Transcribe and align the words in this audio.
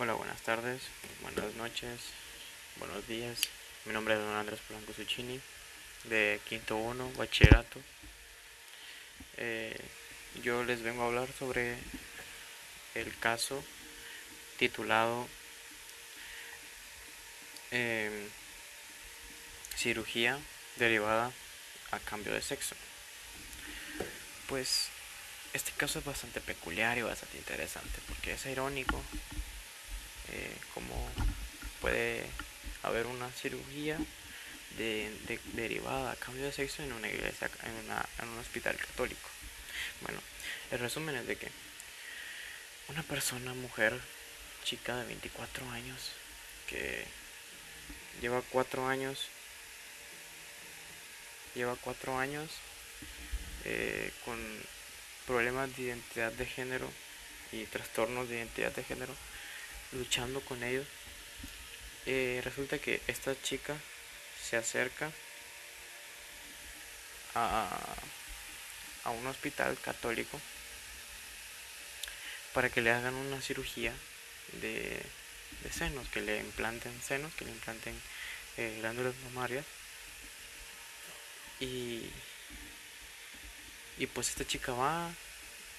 Hola, 0.00 0.12
buenas 0.12 0.40
tardes, 0.42 0.80
buenas 1.22 1.56
noches, 1.56 1.98
buenos 2.76 3.08
días. 3.08 3.40
Mi 3.84 3.92
nombre 3.92 4.14
es 4.14 4.20
Don 4.20 4.36
Andrés 4.36 4.60
Polanco 4.60 4.92
Suchini, 4.92 5.40
de 6.04 6.40
Quinto 6.48 6.76
1, 6.76 7.14
Bachillerato. 7.16 7.80
Eh, 9.38 9.76
yo 10.44 10.62
les 10.62 10.82
vengo 10.82 11.02
a 11.02 11.06
hablar 11.06 11.26
sobre 11.36 11.76
el 12.94 13.18
caso 13.18 13.64
titulado 14.56 15.26
em, 17.72 18.28
Cirugía 19.74 20.38
derivada 20.76 21.32
a 21.90 21.98
cambio 21.98 22.32
de 22.34 22.42
sexo. 22.42 22.76
Pues 24.46 24.90
este 25.54 25.72
caso 25.72 25.98
es 25.98 26.04
bastante 26.04 26.40
peculiar 26.40 26.98
y 26.98 27.02
bastante 27.02 27.38
interesante 27.38 27.98
porque 28.06 28.34
es 28.34 28.46
irónico 28.46 29.02
eh, 30.32 30.56
como 30.74 30.94
puede 31.80 32.24
haber 32.82 33.06
una 33.06 33.30
cirugía 33.30 33.98
de, 34.76 35.10
derivada 35.54 36.12
a 36.12 36.16
cambio 36.16 36.44
de 36.44 36.52
sexo 36.52 36.82
en 36.82 36.92
una 36.92 37.08
iglesia, 37.08 37.50
en, 37.64 38.24
en 38.24 38.28
un 38.28 38.38
hospital 38.38 38.76
católico. 38.76 39.28
Bueno, 40.00 40.20
el 40.70 40.78
resumen 40.78 41.16
es 41.16 41.26
de 41.26 41.36
que 41.36 41.48
una 42.88 43.02
persona, 43.02 43.54
mujer, 43.54 44.00
chica 44.64 44.96
de 44.96 45.06
24 45.06 45.70
años, 45.70 46.12
que 46.66 47.04
lleva 48.20 48.42
4 48.50 48.86
años, 48.86 49.28
lleva 51.54 51.76
4 51.76 52.18
años 52.18 52.50
eh, 53.64 54.12
con 54.24 54.38
problemas 55.26 55.74
de 55.76 55.82
identidad 55.82 56.32
de 56.32 56.46
género 56.46 56.90
y 57.52 57.64
trastornos 57.64 58.28
de 58.28 58.36
identidad 58.36 58.74
de 58.74 58.84
género, 58.84 59.14
luchando 59.92 60.40
con 60.40 60.62
ellos. 60.62 60.86
Eh, 62.06 62.40
resulta 62.44 62.78
que 62.78 63.00
esta 63.06 63.40
chica 63.42 63.76
se 64.42 64.56
acerca 64.56 65.10
a, 67.34 67.68
a 69.04 69.10
un 69.10 69.26
hospital 69.26 69.78
católico 69.80 70.40
para 72.52 72.70
que 72.70 72.80
le 72.80 72.90
hagan 72.90 73.14
una 73.14 73.40
cirugía 73.40 73.92
de, 74.60 75.02
de 75.62 75.72
senos, 75.72 76.08
que 76.08 76.20
le 76.20 76.38
implanten 76.40 77.00
senos, 77.02 77.32
que 77.34 77.44
le 77.44 77.52
implanten 77.52 77.94
eh, 78.56 78.76
glándulas 78.80 79.14
mamarias. 79.24 79.64
Y, 81.60 82.10
y 83.98 84.06
pues 84.06 84.28
esta 84.30 84.46
chica 84.46 84.72
va 84.72 85.10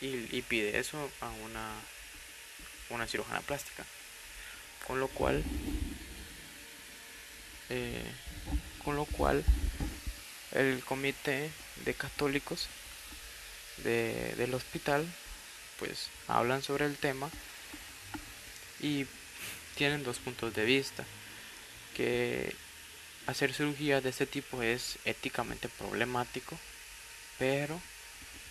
y, 0.00 0.42
pide 0.42 0.78
eso 0.78 1.10
a 1.20 1.28
una, 1.30 1.72
una 2.90 3.06
cirujana 3.06 3.40
plástica. 3.40 3.84
Con 4.86 5.00
lo 5.00 5.08
cual, 5.08 5.44
eh, 7.68 8.04
con 8.84 8.96
lo 8.96 9.04
cual 9.04 9.44
el 10.52 10.82
comité 10.84 11.50
de 11.84 11.94
católicos 11.94 12.68
de, 13.78 14.34
del 14.36 14.54
hospital 14.54 15.06
pues 15.78 16.08
hablan 16.26 16.62
sobre 16.62 16.86
el 16.86 16.96
tema 16.96 17.30
y 18.80 19.06
tienen 19.76 20.02
dos 20.02 20.18
puntos 20.18 20.54
de 20.54 20.64
vista 20.64 21.04
que 21.94 22.54
hacer 23.26 23.52
cirugía 23.52 24.00
de 24.00 24.08
este 24.08 24.26
tipo 24.26 24.62
es 24.62 24.98
éticamente 25.04 25.68
problemático 25.68 26.58
pero 27.38 27.80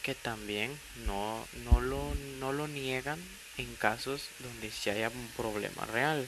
que 0.04 0.16
también 0.16 0.78
no, 1.06 1.46
no, 1.66 1.82
lo, 1.82 2.16
no 2.40 2.54
lo 2.54 2.68
niegan 2.68 3.20
en 3.58 3.76
casos 3.76 4.30
donde 4.40 4.72
sí 4.72 4.90
haya 4.90 5.10
un 5.10 5.28
problema 5.36 5.86
real 5.86 6.28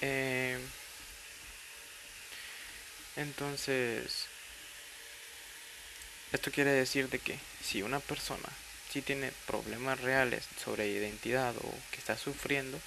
eh, 0.00 0.58
entonces 3.16 4.26
esto 6.32 6.50
quiere 6.50 6.70
decir 6.70 7.08
de 7.08 7.18
que 7.18 7.38
si 7.62 7.82
una 7.82 8.00
persona 8.00 8.48
si 8.90 9.02
tiene 9.02 9.32
problemas 9.46 10.00
reales 10.00 10.44
sobre 10.62 10.88
identidad 10.88 11.54
o 11.56 11.74
que 11.92 11.98
está 11.98 12.16
sufriendo, 12.16 12.80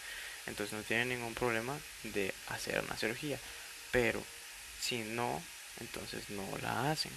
entonces 0.48 0.74
no 0.78 0.84
tiene 0.84 1.06
ningún 1.06 1.34
problema 1.34 1.80
de 2.04 2.34
hacer 2.48 2.84
una 2.84 2.98
cirugía. 2.98 3.40
Pero 3.92 4.22
si 4.82 5.00
no, 5.00 5.42
entonces 5.80 6.30
no 6.30 6.46
la 6.62 6.92
hacen. 6.92 7.12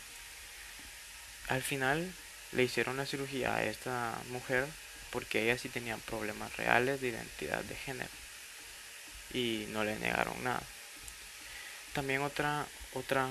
Al 1.48 1.62
final 1.62 2.12
le 2.52 2.62
hicieron 2.62 2.96
la 2.96 3.06
cirugía 3.06 3.56
a 3.56 3.64
esta 3.64 4.18
mujer 4.30 4.66
porque 5.10 5.44
ella 5.44 5.58
sí 5.58 5.68
tenía 5.68 5.96
problemas 5.98 6.56
reales 6.56 7.00
de 7.00 7.08
identidad 7.08 7.62
de 7.64 7.76
género 7.76 8.10
y 9.32 9.66
no 9.70 9.84
le 9.84 9.96
negaron 9.98 10.42
nada. 10.44 10.62
También 11.92 12.22
otra 12.22 12.66
otra 12.92 13.28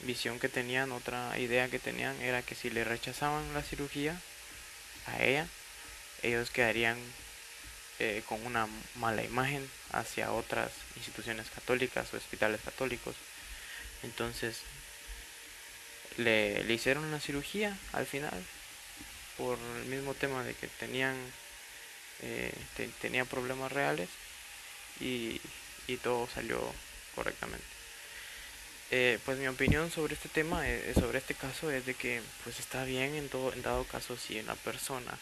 visión 0.00 0.38
que 0.38 0.48
tenían, 0.48 0.92
otra 0.92 1.38
idea 1.38 1.68
que 1.68 1.78
tenían 1.78 2.20
era 2.20 2.42
que 2.42 2.54
si 2.54 2.70
le 2.70 2.84
rechazaban 2.84 3.52
la 3.54 3.62
cirugía 3.62 4.20
a 5.06 5.22
ella, 5.22 5.46
ellos 6.22 6.50
quedarían 6.50 6.98
eh, 7.98 8.22
con 8.26 8.44
una 8.46 8.66
mala 8.94 9.22
imagen 9.22 9.68
hacia 9.92 10.32
otras 10.32 10.70
instituciones 10.96 11.50
católicas 11.50 12.12
o 12.12 12.16
hospitales 12.16 12.60
católicos. 12.64 13.14
Entonces 14.02 14.60
le, 16.16 16.64
le 16.64 16.74
hicieron 16.74 17.04
una 17.04 17.20
cirugía 17.20 17.76
al 17.92 18.06
final 18.06 18.42
por 19.36 19.58
el 19.78 19.86
mismo 19.86 20.14
tema 20.14 20.44
de 20.44 20.54
que 20.54 20.68
tenían 20.68 21.16
eh, 22.22 22.52
tenía 23.00 23.24
problemas 23.24 23.72
reales 23.72 24.08
y, 25.00 25.40
y 25.86 25.96
todo 25.96 26.28
salió 26.34 26.60
correctamente. 27.14 27.64
Eh, 28.92 29.18
pues 29.24 29.38
mi 29.38 29.46
opinión 29.46 29.90
sobre 29.90 30.14
este 30.14 30.28
tema, 30.28 30.68
eh, 30.68 30.92
sobre 30.94 31.18
este 31.18 31.34
caso, 31.34 31.70
es 31.70 31.86
de 31.86 31.94
que 31.94 32.20
pues 32.42 32.58
está 32.58 32.84
bien 32.84 33.14
en, 33.14 33.28
todo, 33.28 33.52
en 33.52 33.62
dado 33.62 33.84
caso 33.84 34.16
si 34.16 34.38
una 34.40 34.56
persona 34.56 35.16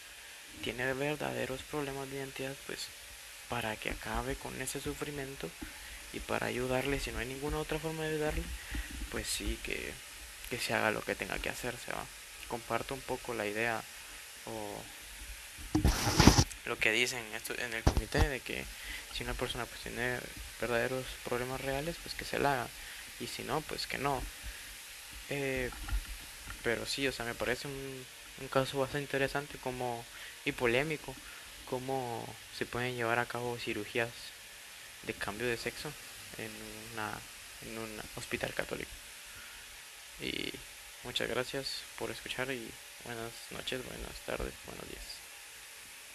tiene 0.62 0.92
verdaderos 0.94 1.62
problemas 1.62 2.10
de 2.10 2.16
identidad, 2.16 2.54
pues 2.66 2.88
para 3.48 3.76
que 3.76 3.90
acabe 3.90 4.36
con 4.36 4.60
ese 4.60 4.80
sufrimiento 4.80 5.50
y 6.12 6.20
para 6.20 6.46
ayudarle, 6.46 6.98
si 6.98 7.12
no 7.12 7.18
hay 7.18 7.26
ninguna 7.26 7.58
otra 7.58 7.78
forma 7.78 8.02
de 8.04 8.14
ayudarle, 8.14 8.42
pues 9.10 9.26
sí 9.26 9.58
que, 9.62 9.92
que 10.50 10.58
se 10.58 10.74
haga 10.74 10.90
lo 10.90 11.02
que 11.02 11.14
tenga 11.14 11.38
que 11.38 11.48
hacerse. 11.48 11.92
¿va? 11.92 12.04
Comparto 12.48 12.94
un 12.94 13.00
poco 13.00 13.34
la 13.34 13.46
idea 13.46 13.82
o 14.46 14.82
lo 16.66 16.78
que 16.78 16.92
dicen 16.92 17.22
en 17.58 17.74
el 17.74 17.82
comité 17.82 18.28
de 18.28 18.40
que 18.40 18.64
si 19.14 19.24
una 19.24 19.34
persona 19.34 19.66
pues 19.66 19.80
tiene 19.80 20.18
verdaderos 20.60 21.04
problemas 21.24 21.60
reales, 21.60 21.96
pues 22.02 22.14
que 22.14 22.24
se 22.24 22.38
la 22.38 22.52
haga 22.52 22.68
y 23.20 23.26
si 23.26 23.42
no, 23.42 23.60
pues 23.62 23.86
que 23.86 23.98
no. 23.98 24.22
Eh, 25.30 25.70
pero 26.62 26.86
sí, 26.86 27.06
o 27.08 27.12
sea, 27.12 27.24
me 27.24 27.34
parece 27.34 27.68
un, 27.68 28.06
un 28.40 28.48
caso 28.48 28.78
bastante 28.78 29.02
interesante 29.02 29.58
como 29.58 30.04
y 30.44 30.52
polémico, 30.52 31.14
cómo 31.68 32.26
se 32.56 32.66
pueden 32.66 32.96
llevar 32.96 33.18
a 33.18 33.26
cabo 33.26 33.58
cirugías 33.58 34.10
de 35.02 35.14
cambio 35.14 35.46
de 35.46 35.56
sexo 35.56 35.92
en, 36.38 36.50
una, 36.92 37.12
en 37.66 37.78
un 37.78 38.02
hospital 38.16 38.54
católico. 38.54 38.90
Y 40.20 40.52
muchas 41.04 41.28
gracias 41.28 41.82
por 41.98 42.10
escuchar 42.10 42.50
y 42.50 42.68
buenas 43.04 43.32
noches, 43.50 43.84
buenas 43.84 44.20
tardes, 44.26 44.52
buenos 44.66 44.88
días. 44.88 45.27